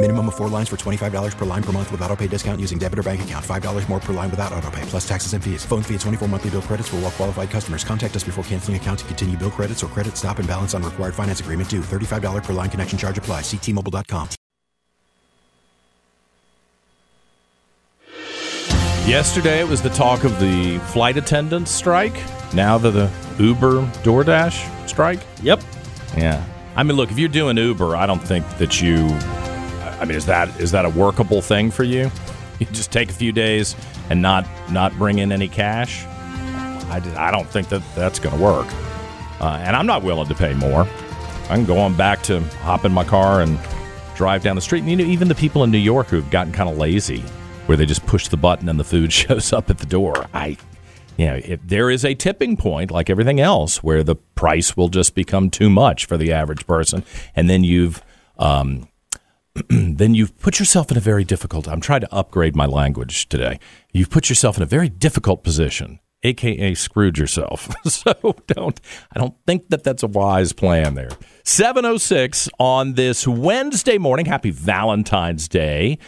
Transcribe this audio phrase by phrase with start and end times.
[0.00, 2.78] Minimum of four lines for $25 per line per month with auto pay discount using
[2.78, 3.44] debit or bank account.
[3.44, 5.64] $5 more per line without auto pay, plus taxes and fees.
[5.64, 7.82] Phone fee at 24 monthly bill credits for all well qualified customers.
[7.82, 10.84] Contact us before canceling account to continue bill credits or credit stop and balance on
[10.84, 11.80] required finance agreement due.
[11.80, 13.40] $35 per line connection charge apply.
[13.40, 14.28] Ctmobile.com.
[19.04, 22.14] Yesterday, it was the talk of the flight attendants strike.
[22.54, 25.18] Now the, the Uber DoorDash strike.
[25.42, 25.60] Yep.
[26.16, 26.44] Yeah.
[26.76, 29.08] I mean, look, if you're doing Uber, I don't think that you.
[30.00, 32.10] I mean, is that is that a workable thing for you?
[32.58, 33.76] You just take a few days
[34.10, 36.04] and not not bring in any cash.
[36.90, 38.66] I, did- I don't think that that's going to work.
[39.40, 40.82] Uh, and I'm not willing to pay more.
[41.44, 43.58] I can go on back to hop in my car and
[44.16, 44.80] drive down the street.
[44.80, 47.20] And you know, even the people in New York who've gotten kind of lazy,
[47.66, 50.26] where they just push the button and the food shows up at the door.
[50.34, 50.56] I,
[51.16, 54.88] you know, if there is a tipping point, like everything else, where the price will
[54.88, 57.04] just become too much for the average person,
[57.36, 58.02] and then you've
[58.38, 58.88] um,
[59.68, 61.68] then you've put yourself in a very difficult.
[61.68, 63.58] I'm trying to upgrade my language today.
[63.92, 67.68] You've put yourself in a very difficult position, aka screwed yourself.
[67.84, 68.80] so don't.
[69.14, 71.10] I don't think that that's a wise plan there.
[71.44, 74.26] 706 on this Wednesday morning.
[74.26, 75.98] Happy Valentine's Day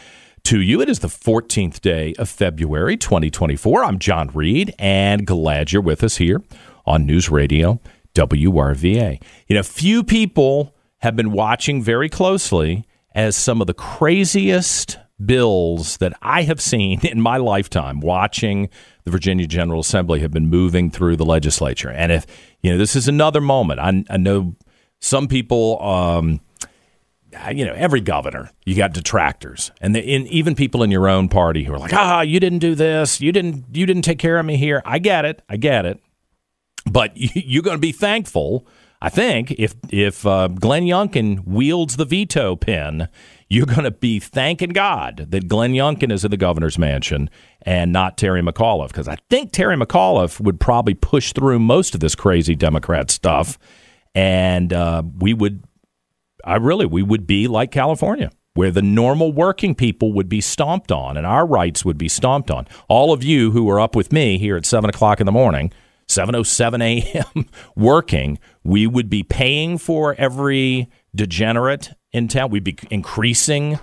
[0.45, 0.81] to you.
[0.81, 3.85] It is the 14th day of February 2024.
[3.85, 6.43] I'm John Reed and glad you're with us here
[6.87, 7.81] on News Radio
[8.15, 9.23] WRVA.
[9.47, 15.99] You know, few people have been watching very closely as some of the craziest bills
[15.99, 18.69] that I have seen in my lifetime watching
[19.05, 21.91] the Virginia General Assembly have been moving through the legislature.
[21.91, 22.27] And if,
[22.63, 23.81] you know, this is another moment.
[23.81, 24.55] I, I know
[25.01, 26.41] some people, um,
[27.53, 31.65] you know, every governor, you got detractors, and the, even people in your own party
[31.65, 34.45] who are like, "Ah, you didn't do this, you didn't, you didn't take care of
[34.45, 36.01] me here." I get it, I get it,
[36.91, 38.67] but you, you're going to be thankful,
[39.03, 43.09] I think, if if uh, Glenn Youngkin wields the veto pen,
[43.49, 47.31] you're going to be thanking God that Glenn Youngkin is in the governor's mansion
[47.63, 52.01] and not Terry McAuliffe, because I think Terry McAuliffe would probably push through most of
[52.01, 53.59] this crazy Democrat stuff,
[54.15, 55.65] and uh, we would
[56.45, 60.93] I really, we would be like California, where the normal working people would be stomped
[60.93, 62.67] on and our rights would be stomped on.
[62.89, 65.73] All of you who are up with me here at 7 o'clock in the morning,
[66.11, 72.51] 7.07 a.m., working, we would be paying for every degenerate in town.
[72.51, 73.79] We'd be increasing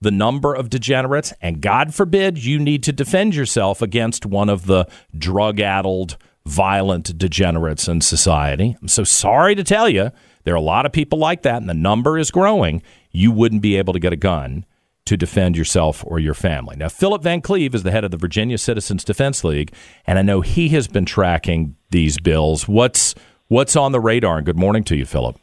[0.00, 1.32] the number of degenerates.
[1.40, 4.86] And God forbid you need to defend yourself against one of the
[5.16, 8.76] drug addled, violent degenerates in society.
[8.80, 10.10] I'm so sorry to tell you.
[10.44, 12.82] There are a lot of people like that, and the number is growing.
[13.10, 14.64] You wouldn't be able to get a gun
[15.10, 16.76] to defend yourself or your family.
[16.76, 19.74] Now, Philip Van Cleave is the head of the Virginia Citizens Defense League,
[20.06, 22.68] and I know he has been tracking these bills.
[22.68, 23.16] What's
[23.48, 24.36] what's on the radar?
[24.36, 25.36] And good morning to you, Philip.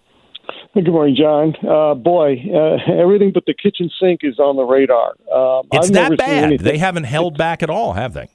[0.74, 1.54] Good morning, John.
[1.68, 5.16] Uh, boy, uh, everything but the kitchen sink is on the radar.
[5.30, 6.60] Um, It's I've that bad.
[6.60, 8.30] They haven't held back at all, have they?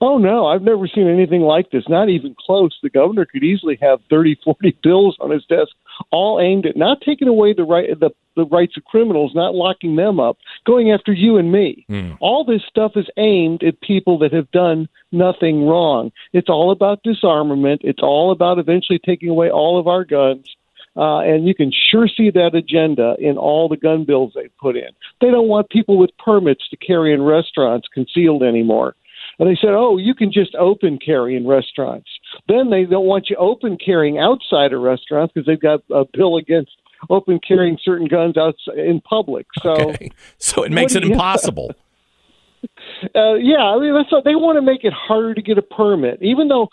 [0.00, 1.82] Oh no, I've never seen anything like this.
[1.88, 2.78] Not even close.
[2.80, 5.72] The governor could easily have 30, 40 bills on his desk,
[6.10, 9.96] all aimed at not taking away the right the, the rights of criminals, not locking
[9.96, 11.84] them up, going after you and me.
[12.20, 16.12] All this stuff is aimed at people that have done nothing wrong.
[16.32, 17.82] It's all about disarmament.
[17.84, 20.46] It's all about eventually taking away all of our guns.
[20.96, 24.76] Uh, and you can sure see that agenda in all the gun bills they've put
[24.76, 24.88] in.
[25.20, 28.96] They don't want people with permits to carry in restaurants concealed anymore.
[29.38, 32.08] And they said, oh, you can just open carry in restaurants.
[32.48, 36.36] Then they don't want you open carrying outside of restaurants because they've got a bill
[36.36, 36.72] against
[37.08, 39.46] open carrying certain guns out in public.
[39.62, 40.10] So, Okay.
[40.38, 41.72] So it makes it impossible.
[43.14, 45.62] uh, yeah, I mean that's what they want to make it harder to get a
[45.62, 46.68] permit, even though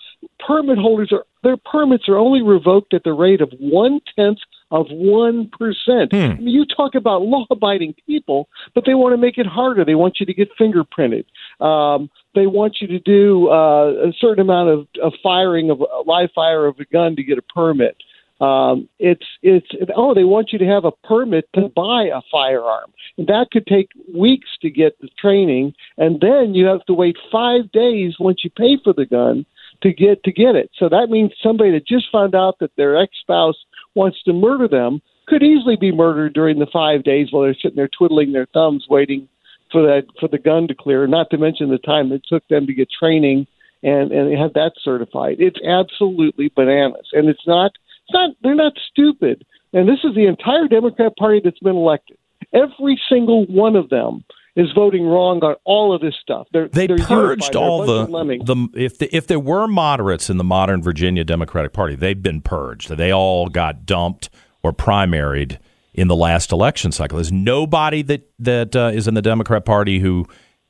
[0.46, 4.40] permit holders are their permits are only revoked at the rate of one tenth
[4.72, 6.14] of one percent.
[6.14, 9.86] I mean, you talk about law-abiding people, but they want to make it harder.
[9.86, 11.26] They want you to get fingerprinted.
[11.64, 16.30] Um, they want you to do uh, a certain amount of, of firing of live
[16.36, 17.98] fire of a gun to get a permit.
[18.40, 22.94] Um, it's it's oh they want you to have a permit to buy a firearm.
[23.18, 27.18] And that could take weeks to get the training, and then you have to wait
[27.32, 29.44] five days once you pay for the gun
[29.82, 30.70] to get to get it.
[30.78, 33.58] So that means somebody that just found out that their ex spouse
[33.96, 37.76] wants to murder them could easily be murdered during the five days while they're sitting
[37.76, 39.28] there twiddling their thumbs waiting
[39.72, 41.08] for that for the gun to clear.
[41.08, 43.48] Not to mention the time it took them to get training
[43.84, 45.38] and and have that certified.
[45.40, 47.72] It's absolutely bananas, and it's not
[48.06, 49.46] it's not they're not stupid.
[49.74, 52.18] And this is the entire Democrat Party that's been elected.
[52.54, 54.24] Every single one of them
[54.56, 56.48] is voting wrong on all of this stuff.
[56.52, 57.56] They're, they they're purged unified.
[57.56, 58.06] All the
[58.44, 62.42] the if the, if there were moderates in the modern Virginia Democratic Party, they've been
[62.42, 62.90] purged.
[62.90, 64.30] They all got dumped
[64.64, 65.60] or primaried
[65.98, 67.18] in the last election cycle.
[67.18, 70.26] There's nobody that that uh, is in the Democrat Party who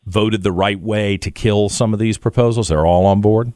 [0.05, 2.69] voted the right way to kill some of these proposals.
[2.69, 3.53] They're all on board.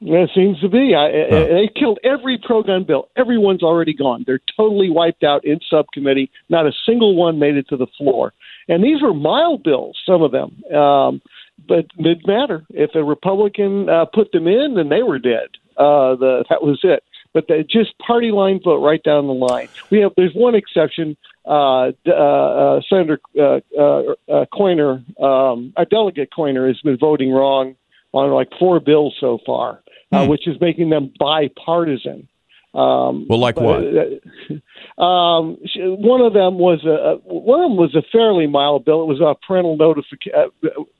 [0.00, 0.94] It seems to be.
[0.94, 1.08] I.
[1.30, 3.08] They killed every pro-gun bill.
[3.16, 4.24] Everyone's already gone.
[4.26, 6.30] They're totally wiped out in subcommittee.
[6.50, 8.34] Not a single one made it to the floor.
[8.68, 10.62] And these were mild bills, some of them.
[10.74, 11.22] Um,
[11.66, 12.66] but it didn't matter.
[12.70, 15.48] If a Republican uh, put them in, then they were dead.
[15.76, 17.02] Uh, the, that was it.
[17.34, 19.68] But they just party line vote right down the line.
[19.90, 21.16] We have there's one exception.
[21.44, 27.32] Uh, uh, uh, Senator uh, uh, uh, Coyner, um, uh, Delegate Coyner, has been voting
[27.32, 27.74] wrong
[28.12, 29.82] on like four bills so far,
[30.12, 32.28] uh, which is making them bipartisan.
[32.72, 34.60] Um, Well, like but, what?
[34.98, 39.02] uh, um, one of them was a one of them was a fairly mild bill.
[39.02, 40.50] It was a parental notification,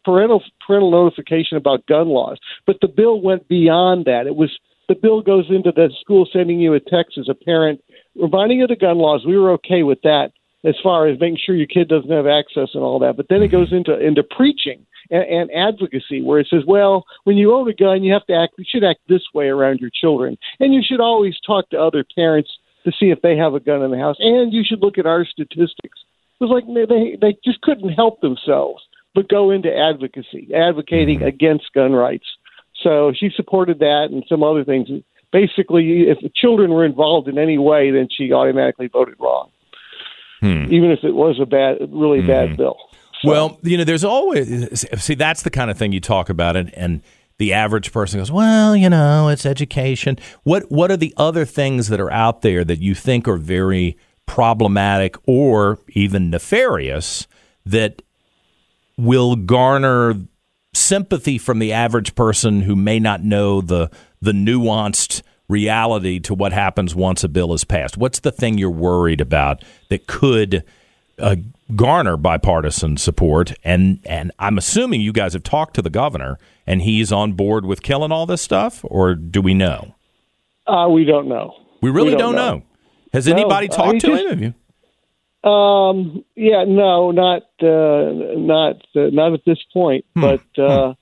[0.04, 2.38] parental parental notification about gun laws.
[2.66, 4.26] But the bill went beyond that.
[4.26, 4.50] It was
[4.88, 7.82] the bill goes into the school sending you a text as a parent
[8.14, 9.24] reminding you of the gun laws.
[9.26, 10.32] We were okay with that
[10.64, 13.16] as far as making sure your kid doesn't have access and all that.
[13.16, 13.56] But then it mm-hmm.
[13.56, 17.74] goes into into preaching and, and advocacy, where it says, well, when you own a
[17.74, 18.54] gun, you have to act.
[18.58, 22.04] You should act this way around your children, and you should always talk to other
[22.14, 22.50] parents
[22.84, 25.06] to see if they have a gun in the house, and you should look at
[25.06, 25.98] our statistics.
[26.40, 28.82] It was like they they, they just couldn't help themselves
[29.14, 31.28] but go into advocacy, advocating mm-hmm.
[31.28, 32.26] against gun rights.
[32.84, 34.88] So she supported that and some other things.
[35.32, 39.50] Basically, if the children were involved in any way, then she automatically voted wrong,
[40.38, 40.72] hmm.
[40.72, 42.28] even if it was a bad, really hmm.
[42.28, 42.76] bad bill.
[43.24, 46.68] Well, you know, there's always see that's the kind of thing you talk about it,
[46.74, 47.02] and
[47.38, 51.88] the average person goes, "Well, you know, it's education." What What are the other things
[51.88, 53.96] that are out there that you think are very
[54.26, 57.26] problematic or even nefarious
[57.66, 58.02] that
[58.96, 60.14] will garner
[60.76, 63.90] sympathy from the average person who may not know the
[64.20, 67.96] the nuanced reality to what happens once a bill is passed?
[67.96, 70.64] What's the thing you're worried about that could
[71.18, 71.36] uh,
[71.76, 73.52] garner bipartisan support?
[73.64, 77.66] And and I'm assuming you guys have talked to the governor and he's on board
[77.66, 79.94] with killing all this stuff, or do we know?
[80.66, 81.54] Uh, we don't know.
[81.82, 82.54] We really We don't, don't know.
[82.56, 82.62] know.
[83.12, 84.28] Has No, anybody talked to just- him?
[84.30, 84.54] Have you?
[85.44, 90.04] Um, yeah, no, not uh, not uh, not at this point.
[90.14, 90.94] But uh,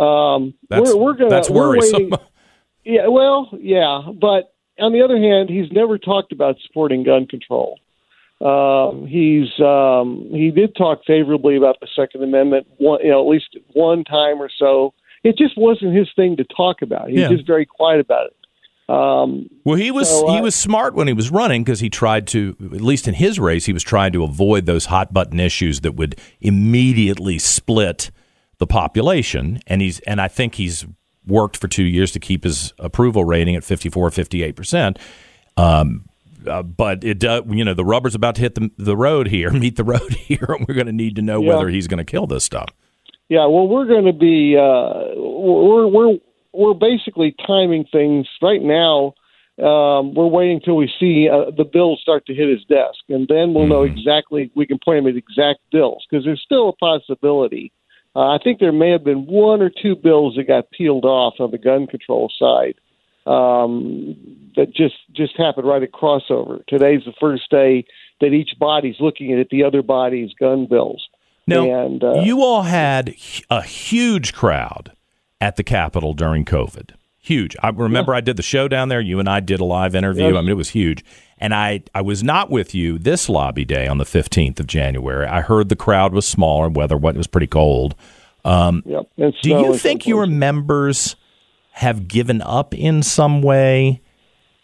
[0.00, 0.48] um, Hmm.
[0.70, 2.04] That's, we're we're gonna that's worrisome.
[2.10, 2.18] waiting-
[2.84, 7.78] Yeah, well, yeah, but on the other hand, he's never talked about supporting gun control.
[8.40, 13.28] Um, he's um, he did talk favorably about the Second Amendment, one, you know, at
[13.28, 14.94] least one time or so.
[15.22, 17.08] It just wasn't his thing to talk about.
[17.08, 17.28] He was Yeah.
[17.36, 18.36] just very quiet about it.
[18.88, 21.88] Um, Well, he was So, he uh, was smart when he was running because he
[21.88, 25.38] tried to, at least in his race, he was trying to avoid those hot button
[25.40, 28.10] issues that would immediately split
[28.58, 29.60] the population.
[29.66, 30.84] And he's and I think he's
[31.26, 34.98] worked for two years to keep his approval rating at 54, 58 percent.
[35.56, 36.06] Um,
[36.46, 39.50] uh, but it does, you know, the rubber's about to hit the, the road here,
[39.52, 41.50] meet the road here, and we're going to need to know Yeah.
[41.50, 42.68] whether he's going to kill this stuff.
[43.28, 46.16] Yeah, well, we're going to be uh, we're we're
[46.52, 49.14] we're basically timing things right now.
[49.58, 53.28] Um, we're waiting till we see uh, the bills start to hit his desk, and
[53.28, 54.50] then we'll know exactly.
[54.54, 57.72] We can point him at exact bills because there's still a possibility.
[58.16, 61.34] Uh, I think there may have been one or two bills that got peeled off
[61.38, 62.74] on the gun control side
[63.26, 64.16] um,
[64.56, 66.64] that just just happened right at crossover.
[66.66, 67.84] Today's the first day
[68.20, 71.06] that each body's looking at the other body's gun bills.
[71.46, 73.14] Now, and uh, you all had
[73.50, 74.92] a huge crowd
[75.42, 76.92] at the Capitol during COVID.
[77.18, 77.56] Huge.
[77.60, 79.00] I remember I did the show down there.
[79.00, 80.28] You and I did a live interview.
[80.28, 80.36] Yes.
[80.36, 81.04] I mean, it was huge.
[81.36, 85.26] And I, I was not with you this lobby day on the 15th of January.
[85.26, 87.96] I heard the crowd was smaller, weather was pretty cold.
[88.44, 89.08] Um, Yep.
[89.42, 91.16] Do you think your members
[91.72, 94.00] have given up in some way?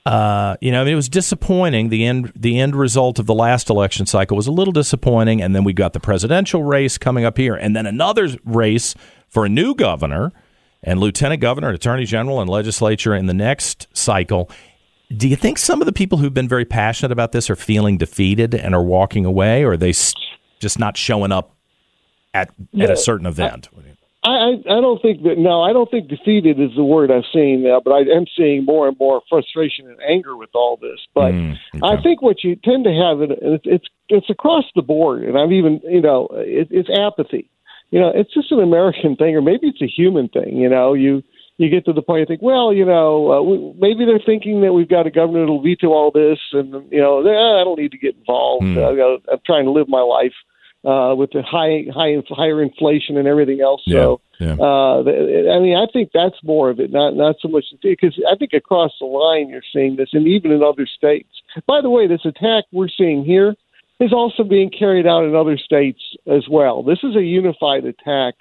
[0.07, 1.89] Uh, you know, I mean, it was disappointing.
[1.89, 5.57] The end, the end result of the last election cycle was a little disappointing, and
[5.57, 8.95] then we got the presidential race coming up here, and then another race
[9.29, 10.33] for a new governor
[10.83, 14.51] and lieutenant governor, and attorney general, and legislature in the next cycle.
[15.17, 17.97] Do you think some of the people who've been very passionate about this are feeling
[17.97, 19.93] defeated and are walking away, or are they
[20.61, 21.57] just not showing up
[22.35, 23.69] at at a certain event?
[24.25, 25.39] I, I don't think that.
[25.39, 27.81] No, I don't think defeated is the word I'm seeing now.
[27.83, 30.99] But I am seeing more and more frustration and anger with all this.
[31.15, 31.87] But mm, okay.
[31.87, 35.39] I think what you tend to have it, it's it's it's across the board, and
[35.39, 37.49] I've even you know it, it's apathy.
[37.91, 40.57] You know, it's just an American thing, or maybe it's a human thing.
[40.57, 41.23] You know, you
[41.59, 44.61] you get to the point you think, well, you know, uh, we, maybe they're thinking
[44.63, 47.79] that we've got a governor that'll veto all this, and you know, eh, I don't
[47.79, 48.65] need to get involved.
[48.65, 48.77] Mm.
[48.77, 50.35] Uh, I'm trying to live my life
[50.85, 53.83] uh, with the high, high, higher inflation and everything else.
[53.87, 54.57] Yeah, so, yeah.
[54.59, 58.37] Uh, I mean, I think that's more of it, not not so much because I
[58.37, 61.31] think across the line you're seeing this, and even in other states.
[61.67, 63.57] By the way, this attack we're seeing here
[64.01, 66.83] is also being carried out in other states as well.
[66.83, 68.35] This is a unified attack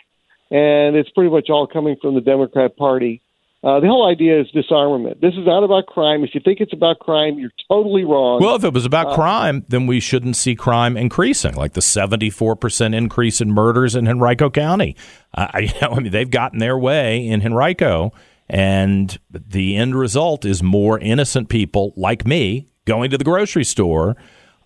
[0.49, 3.21] and it's pretty much all coming from the Democrat Party.
[3.63, 5.19] Uh, the whole idea is disarmament.
[5.19, 6.23] This is not about crime.
[6.23, 8.39] If you think it's about crime, you're totally wrong.
[8.41, 11.81] Well, if it was about uh, crime, then we shouldn't see crime increasing, like the
[11.81, 14.95] 74% increase in murders in Henrico County.
[15.35, 18.13] I, I mean, they've gotten their way in Henrico,
[18.47, 24.15] and the end result is more innocent people like me going to the grocery store,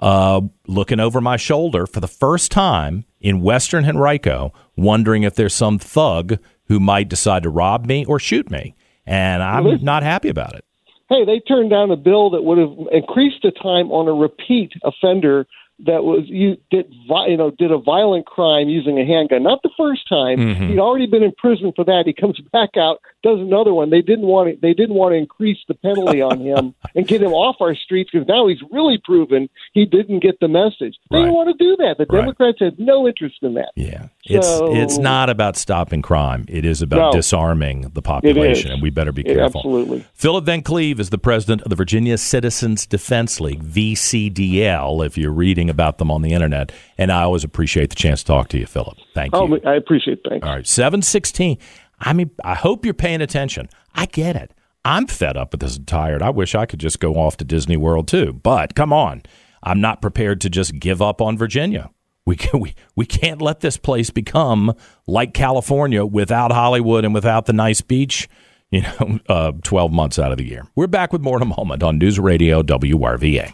[0.01, 5.53] uh, looking over my shoulder for the first time in Western Henrico, wondering if there's
[5.53, 8.75] some thug who might decide to rob me or shoot me.
[9.05, 10.65] And I'm not happy about it.
[11.09, 14.71] Hey, they turned down a bill that would have increased the time on a repeat
[14.83, 15.45] offender
[15.85, 16.85] that was you did
[17.27, 19.43] you know did a violent crime using a handgun.
[19.43, 20.37] Not the first time.
[20.37, 20.69] Mm-hmm.
[20.69, 22.03] He'd already been in prison for that.
[22.05, 23.89] He comes back out, does another one.
[23.89, 27.21] They didn't want to, they didn't want to increase the penalty on him and get
[27.21, 30.97] him off our streets because now he's really proven he didn't get the message.
[31.09, 31.23] They right.
[31.23, 31.95] didn't want to do that.
[31.97, 32.21] The right.
[32.21, 33.71] Democrats had no interest in that.
[33.75, 36.45] Yeah, so, it's it's not about stopping crime.
[36.47, 39.61] It is about no, disarming the population, and we better be careful.
[39.61, 40.05] absolutely.
[40.13, 45.05] Philip Van Cleave is the president of the Virginia Citizens Defense League (VCDL).
[45.05, 48.27] If you're reading about them on the internet, and I always appreciate the chance to
[48.27, 48.97] talk to you, Philip.
[49.13, 49.61] Thank oh, you.
[49.65, 50.19] I appreciate.
[50.19, 50.29] it.
[50.29, 50.45] Thanks.
[50.45, 51.57] All right, seven sixteen.
[52.01, 53.69] I mean, I hope you're paying attention.
[53.93, 54.53] I get it.
[54.83, 56.21] I'm fed up with this and tired.
[56.21, 58.33] I wish I could just go off to Disney World too.
[58.33, 59.21] But come on,
[59.63, 61.91] I'm not prepared to just give up on Virginia.
[62.25, 64.73] We, can, we, we can't let this place become
[65.07, 68.27] like California without Hollywood and without the nice beach,
[68.71, 70.65] you know, uh, 12 months out of the year.
[70.75, 73.53] We're back with more in a moment on News Radio WRVA.